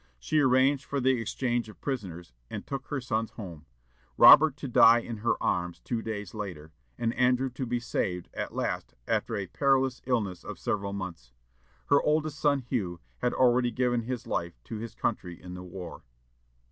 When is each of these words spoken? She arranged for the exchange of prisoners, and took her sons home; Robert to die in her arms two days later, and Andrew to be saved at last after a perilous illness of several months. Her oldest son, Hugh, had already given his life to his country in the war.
She 0.17 0.39
arranged 0.39 0.83
for 0.83 0.99
the 0.99 1.21
exchange 1.21 1.69
of 1.69 1.79
prisoners, 1.79 2.33
and 2.49 2.65
took 2.65 2.87
her 2.87 2.99
sons 2.99 3.29
home; 3.33 3.67
Robert 4.17 4.57
to 4.57 4.67
die 4.67 4.97
in 4.97 5.17
her 5.17 5.35
arms 5.39 5.79
two 5.79 6.01
days 6.01 6.33
later, 6.33 6.71
and 6.97 7.13
Andrew 7.13 7.51
to 7.51 7.67
be 7.67 7.79
saved 7.79 8.27
at 8.33 8.51
last 8.55 8.95
after 9.07 9.35
a 9.35 9.45
perilous 9.45 10.01
illness 10.07 10.43
of 10.43 10.57
several 10.57 10.93
months. 10.93 11.33
Her 11.89 12.01
oldest 12.01 12.39
son, 12.39 12.61
Hugh, 12.61 12.99
had 13.19 13.35
already 13.35 13.69
given 13.69 14.01
his 14.01 14.25
life 14.25 14.55
to 14.63 14.77
his 14.77 14.95
country 14.95 15.39
in 15.39 15.53
the 15.53 15.61
war. 15.61 16.01